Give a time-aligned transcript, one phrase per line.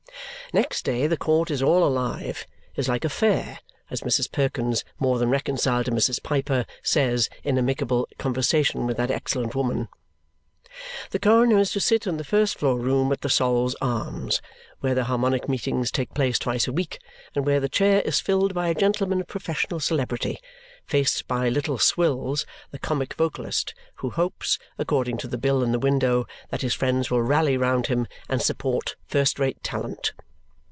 [0.53, 3.59] Next day the court is all alive is like a fair,
[3.89, 4.29] as Mrs.
[4.29, 6.21] Perkins, more than reconciled to Mrs.
[6.21, 9.87] Piper, says in amicable conversation with that excellent woman.
[11.11, 14.41] The coroner is to sit in the first floor room at the Sol's Arms,
[14.81, 16.99] where the Harmonic Meetings take place twice a week
[17.33, 20.37] and where the chair is filled by a gentleman of professional celebrity,
[20.85, 25.79] faced by Little Swills, the comic vocalist, who hopes (according to the bill in the
[25.79, 30.11] window) that his friends will rally round him and support first rate talent.